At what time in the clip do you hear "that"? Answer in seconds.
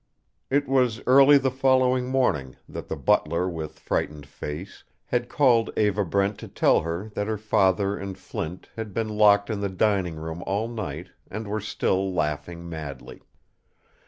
2.67-2.87, 7.09-7.27